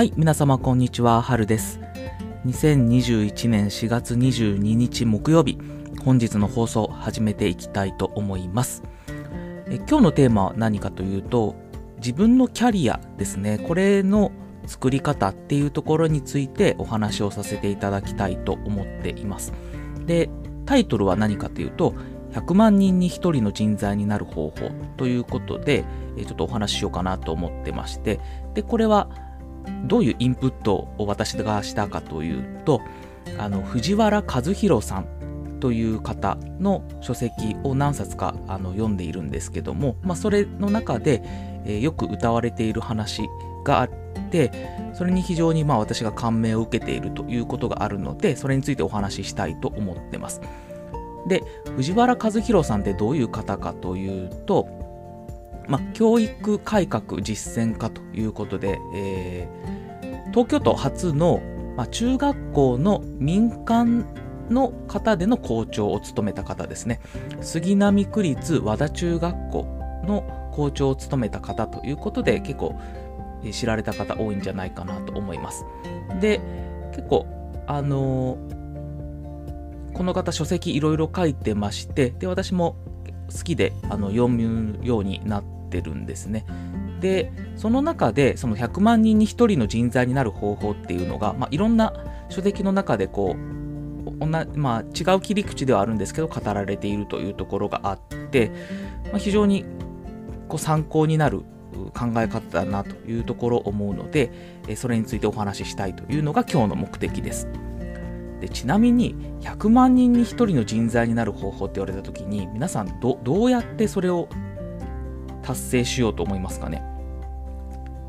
[0.00, 1.78] はい、皆様こんにちは、はるです。
[2.46, 5.58] 2021年4月22日木曜日、
[6.02, 8.82] 本日の放送始めていきたいと思います。
[9.68, 11.54] え今日のテーマは何かというと、
[11.98, 14.32] 自分のキャリアですね、これの
[14.66, 19.52] 作り方っていうところについてお話をさせていただきたいと思っています。
[20.06, 20.30] で、
[20.64, 21.92] タイトルは何かというと、
[22.32, 25.84] 100万人に1人の人材になる方法ということで、
[26.16, 28.18] ちょっとお話ししようかなと思ってまして、
[28.54, 29.10] で、これは
[29.84, 32.80] どういうインプットを私がしたかというと、
[33.38, 35.06] あの、藤原和弘さん
[35.60, 41.22] という方の書籍を何冊かあの読んでいるんですけども、まあ、それの中で、
[41.66, 43.28] えーよく歌われている話
[43.64, 43.90] があっ
[44.30, 44.50] て、
[44.94, 50.40] それに非常にまあ私が感銘を受けているということがあるので、それについてお話ししたいと思ってます。
[51.28, 51.42] で、
[51.76, 54.66] 藤原和弘さんってどういう方かというと、
[55.70, 59.90] まあ、教育改革実践家ということで、えー
[60.32, 61.42] 東京都初の、
[61.76, 64.06] まあ、中学校の民間
[64.48, 67.00] の方での校長を務めた方ですね。
[67.40, 69.66] 杉並区立和田中学校
[70.06, 72.80] の校長を務めた方ということで、結構
[73.50, 75.64] 知られた方多いんじゃないかなと思います。
[76.20, 76.40] で、
[76.92, 77.26] 結構、
[77.66, 78.60] あのー
[79.92, 82.76] この方書籍いろいろ書いてまして、で、私も
[83.36, 86.44] 好きであの読むようになってるんですね。
[87.00, 91.94] で、その中で、その100万人に1人の人材になる方法っていうのが、まあ、いろんな
[92.28, 97.98] 書籍の中でこう、まあ、違う切り口ではあるんですけど、語られているというところがあっ
[98.30, 98.50] て、
[99.04, 99.64] まあ、非常に
[100.48, 101.40] こう参考になる
[101.94, 104.30] 考え方だなというところを思うので、
[104.76, 107.48] それについてお話ししたいというのが今日の目的です。
[108.40, 114.28] でちなみに100万人に1人の人材になる方法って言われた時に皆さんどどうやってそれを
[115.42, 116.82] 達成しようと思いますかね。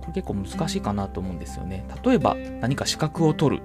[0.00, 1.86] これ結構難しいかなと思うんですよね。
[2.04, 3.62] 例えば何か資格を取る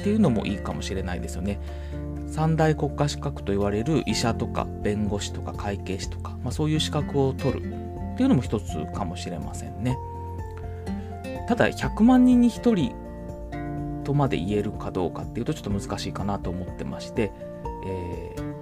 [0.00, 1.60] っていうのもいいかもしれないですよね。
[2.26, 7.72] 三大国家資格と言われる医者とか弁護士とか会計士とか、まあ、そういう資格を取る
[8.14, 9.96] っていうのも一つかもしれませんね。
[11.48, 12.94] ただ100万人に1人
[14.04, 17.32] とまで言えるかどうかっていうとちょっと難しいかなと思ってまして、
[17.86, 18.58] えー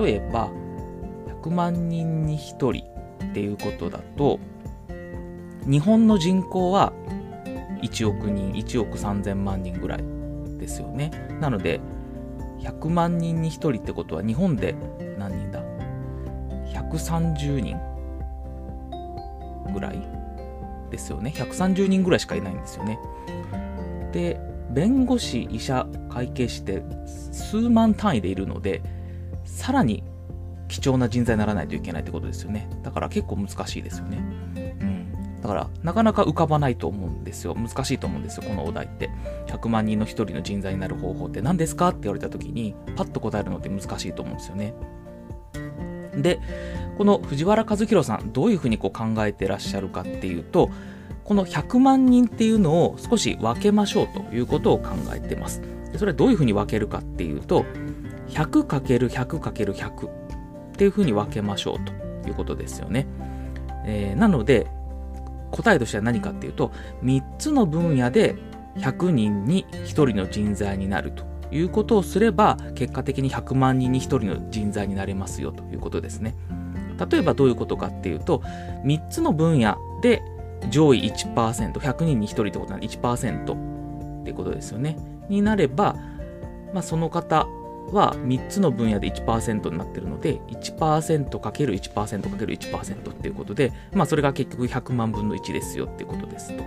[0.00, 0.50] 例えば
[1.42, 2.84] 100万人に1人
[3.22, 4.38] っていうことだと
[5.66, 6.92] 日本の人口は
[7.82, 10.04] 1億人1億3000万人ぐらい
[10.58, 11.10] ですよね。
[11.40, 11.80] なので
[12.60, 14.74] 100万人に1人ってことは日本で
[15.18, 15.62] 何人だ
[16.72, 17.78] ？130人
[19.72, 20.02] ぐらい
[20.90, 21.32] ですよね。
[21.34, 22.98] 130人ぐらいしかいないんですよね。
[24.12, 28.82] で弁護士医者会計士って数万単位でいるので
[29.44, 30.04] さらに
[30.70, 32.68] 貴重な人材にならないといけないってことですよね。
[32.82, 34.18] だから結構難しいですよね。
[34.80, 35.40] うん。
[35.42, 37.54] だからなかなか浮かばないと思うんですよ。
[37.54, 39.10] 難しいと思うんですよこのお題って。
[39.48, 44.74] 100万人の1人の人材になる方法って何ですかって言われた時にパッと答えるのって難しいと思うんですよね。
[46.16, 46.40] で
[46.98, 50.70] この藤原和弘さんどういうふうにこう考えてらっしゃるかっていうと
[51.24, 55.62] この100万人っていうのを少し分けましょうということを考えてます。
[55.96, 57.64] それはどういうふうに分けるかっていうと
[58.28, 60.08] 100×100×100
[60.80, 63.06] っていうふうに分けましょうということですよね、
[63.84, 64.66] えーなので
[65.50, 66.70] 答えとしては何かっていうと
[67.02, 68.36] 3つの分野で
[68.76, 76.34] 100人に1人の人材になるということをすれば結果的に100万人に1人の人材になれますよということですね。
[77.10, 78.38] 例えばどういうことかっていうと
[78.84, 80.22] 3つの分野で
[80.70, 84.96] 上位 1%100 人に1人ってことなんで1%ってことですよね。
[85.28, 85.96] になれば、
[86.72, 87.48] まあ、その方
[87.92, 96.64] は3つの分野で1%になってるので 1%×1%×1% っていうことで、まあ、それが結局100万分の1ですよっていうことですと。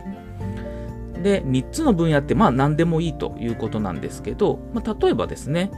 [1.21, 5.71] で3つの分野ってまあ何でもいいということなんですけど、まあ、例えばですね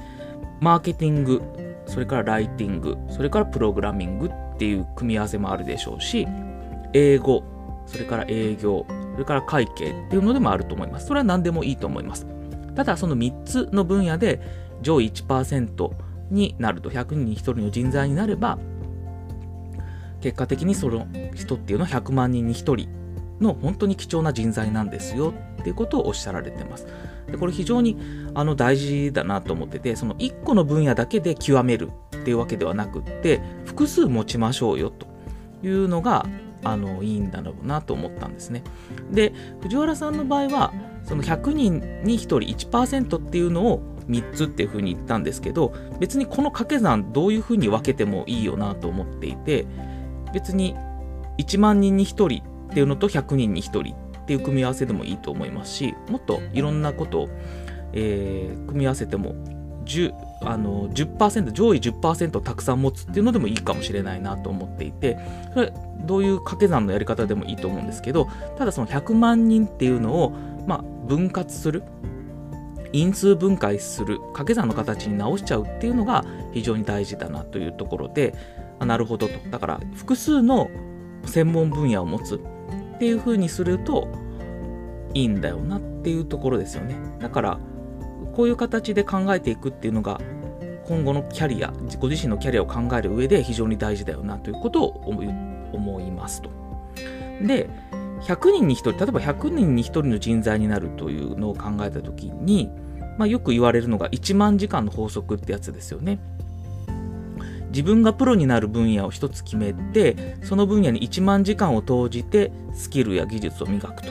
[0.60, 1.42] マーケティング
[1.86, 6.28] それからライティングそれからプログラミングっていう組み合わせもあるでしょうし
[6.94, 7.44] 英語
[7.86, 12.26] それから営業それから会計っていうのでもあると思いますそれは何でもいいと思います
[12.76, 14.42] ただその3つの分野で
[14.82, 15.92] 上位1%
[16.32, 18.58] になると100人に1人の人材になれば
[20.22, 22.90] 結果的にその人っていうのは100万人に1人
[23.40, 26.88] の本当に貴重な人材なんですよっていうことをおっしゃられてます。
[27.28, 27.98] でこれ非常に
[28.34, 35.08] あの大事だなと思っててその1個の分野だけで極めるっていうわけではなくって複数持ちましょうよと
[35.64, 36.26] いうのが
[36.64, 38.64] あのいいんだろうなと思ったんですね。
[39.12, 40.74] で藤原さんの場合は
[41.04, 49.66] その100人に1人1%っていうのを3つっていうふうに言ったんですけど別にこの掛け算どういうふうに分けてもいいよなと思っていて
[50.34, 50.76] 別に
[51.38, 57.30] 1万人に1人っていうのと100人に1人っていう組み合わせでもいいと思いますしもっといろんなことを、
[57.94, 59.36] えー、組み合わせても
[59.86, 65.18] 10あの10%上位10%をたくさん持つっていうのでもいいかもしれないなと思っていて
[65.54, 65.72] それ
[66.06, 68.28] どういう掛け算のやり方でもいいと思うんですけど
[68.58, 70.32] ただその100万人っていうのを、
[70.68, 71.84] まあ、分割する
[72.92, 78.36] 因数分解する掛け算の形に直しちゃうっていうのが非常に大事だなというところで
[78.80, 80.70] あなるほどとだから複数の
[81.26, 84.08] 専門分野を持つっていう風にすると
[85.14, 87.60] いいんだよなっていうところですよねだから
[88.34, 90.20] こういう形で考えていくっていうのが
[90.86, 94.88] 今後のキャリアご自身のキャリアを考える上で非常に大事だよなということを
[95.74, 96.50] 思いますと。
[97.42, 97.70] で
[98.26, 102.70] 100人に1人例えば100人に1人の人材になるというのを考えた時に、
[103.18, 106.20] まあ、よく言われるのが1万時間の法則ってやつですよね。
[107.70, 114.10] 自分がプロになる分野を一つ決めてその分野に1万時間を投じてスキルや技術を磨くと。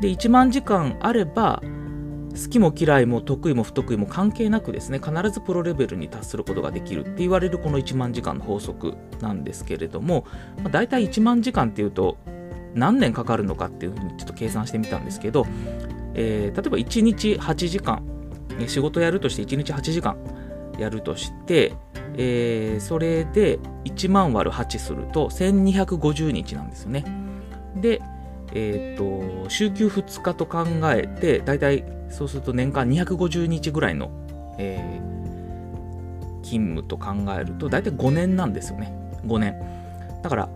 [0.00, 1.62] で1万時間あれば
[2.36, 10.26] 好きも嫌いも得意も不得意も関係なくですね必ずプロレベルに達することができるって言われるこの1万時間の法則なんですけれども、
[10.58, 12.18] まあ、大体1万時間っていうと
[12.76, 15.46] 何年かかるのかっていうふうにちょっと計算してみたんですけど、
[16.14, 18.02] えー、例えば1日8時間
[18.68, 20.16] 仕事やるとして1日8時間
[20.78, 21.74] やるとして、
[22.16, 27.04] えー、それで1万割る8すると1250日なんですよね。
[27.76, 28.00] で、
[28.52, 34.10] えーと、週休2日と考えて大体そうすると年間250日ぐらいの、
[34.58, 38.92] えー、勤務と考えると大体5年なんですよね
[39.26, 39.56] 5年
[40.22, 40.48] だから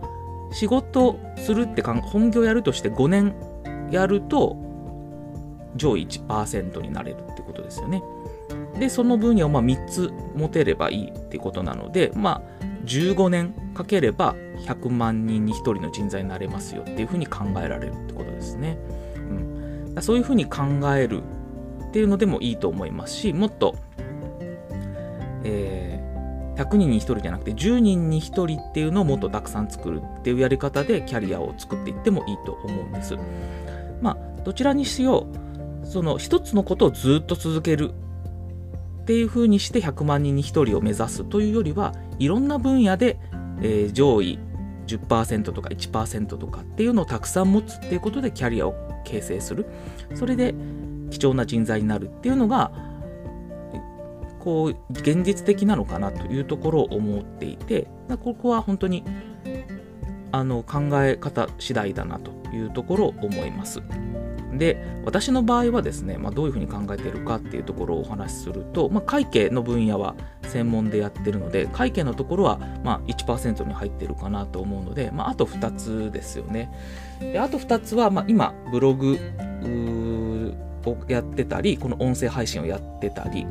[0.51, 3.35] 仕事するって本業やるとして5年
[3.89, 4.57] やると
[5.75, 8.03] 上位1%になれるってことですよね
[8.79, 18.77] でその分野をま3つ持てればいいってことなのでまあ15年かければ100万人に1人の人材になれますよっていうふうに考えられるってことですね。
[19.15, 20.63] うん、そういうふうに考
[20.95, 21.21] える
[21.89, 23.75] っていうのでもいいと思いますしもっと、
[25.43, 25.80] えー、
[26.63, 33.17] 100人に1人じゃなくて10人に1人っていうのをもっとたくさん作るっていうやり方でキャリアを作っていってもいいと思うんです。
[34.01, 35.27] まあどちらにしよ
[35.83, 37.91] うその一つのことをずっと続ける
[39.01, 43.17] っていうふうにして100万人に1人を目指すというよりはいろんな分野で、
[43.61, 44.39] えー、上位
[44.87, 49.65] 10%とか1%とかっていうのをたくさん持つっていうことでキャリアを形成する
[50.13, 50.53] それで
[51.09, 52.71] 貴重な人材になるっていうのが
[54.43, 57.87] こう現実的なのかなというところを思っていて
[58.23, 59.03] ここは本当に
[60.31, 63.81] あの考え方次第だなというところを思います。
[64.53, 76.69] で私の場合はですね、まあ、どういうふうに考えているかっていうところをお話しすると、まあ、会計の分野は専門でやってるので会計のところはまあ1%に入ってるかなと思うので、まあ、あと2つですよね
[77.21, 79.17] であと2つは、ま、今ブログ
[80.85, 83.47] をやってたりこの音声配信をやってたり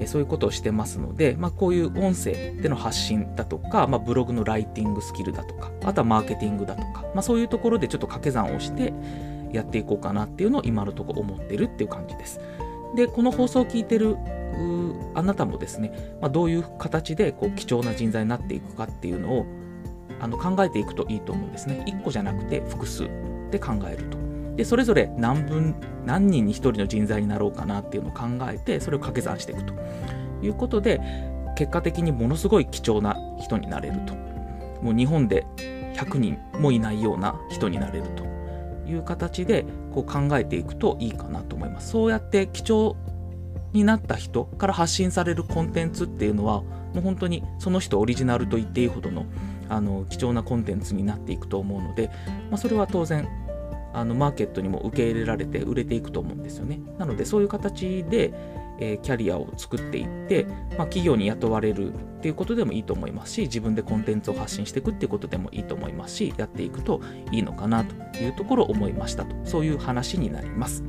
[0.00, 8.92] えそういうことをしてますので、まあ、こういう音声での発信だとか、まあ、ブログのライティングスキルだとかあとはマーケティングだとか、まあ、そういうところでちょっと掛け算をして
[9.52, 12.40] やっていこうかなっていうのを今のところ思ってるっていう感じです。
[12.94, 14.16] でこの放送を聞いてる
[15.14, 19.46] あなたもですね、まあ、どういう形でこう貴重な人材になっていくかっていうのを
[20.20, 21.84] あの考えていくといいと思うんですね。
[21.86, 23.08] 1個じゃなくて複数
[23.50, 24.29] で考えると。
[24.56, 29.74] でそれぞれ何分何人に1人の人材になろうかなっていうのを考えてそれを掛け算していくと。
[30.42, 31.02] いうことで
[31.54, 34.14] 結果的にものすごい貴重な人になれると。
[34.82, 35.44] もう日本で
[35.94, 38.30] 100人もいないような人になれると。
[38.90, 41.90] いう形でこう考えていくといいかなと思います。
[41.90, 42.96] そうやって貴重
[43.72, 49.26] になった人から発信されるコンテンツっていうのはもう本当にその人オリジナルと言っていいほどの
[49.68, 52.10] あの貴重なコンテンツになっていくと思うので、
[52.50, 53.28] まあ、それは当然
[53.92, 56.80] あのマーケットにも受け入れられて売れていくと思うんですよね。
[56.98, 58.32] なのでそういう形で、
[58.78, 70.82] えー、キャリアを作っていって、まあ、企業に雇われるっていうことでもいいと思いますし自分でコンテンツを発信していくっていうことでもいいと思いますしやっていくといいのかなというところを思いましたとそういう話になります。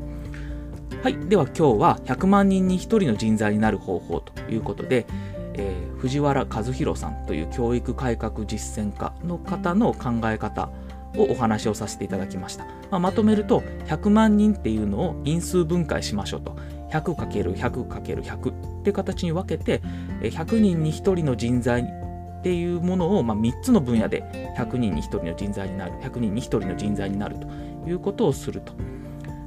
[1.03, 5.07] はい、では今日は100万人に1人の人材になる方法ということで、
[5.55, 10.69] えー、藤原和弘さんという教育改革実践家の方の考え方
[11.15, 12.65] をお話をさせていただきました。
[12.89, 16.55] まあ、まとめると、100万人っていうのを因数分解しましょうと。
[16.91, 19.81] 100×100×100 って形に分けて、
[20.21, 24.23] 100人に1人の人材っていうものを、まあ、3つの分野で
[24.57, 27.47] 100人に1人の人材になる、100人に1人の人材になると
[27.89, 28.73] いうことをすると。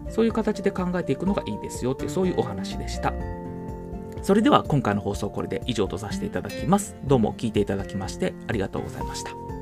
[0.09, 3.13] そういう形で考えていくのがいいですよっていう、そういうお話でした。
[4.23, 6.97] それでは今回の放送これで以上とさせていただきます。
[7.05, 9.54] どうも聞いていただきましてありがとうございました。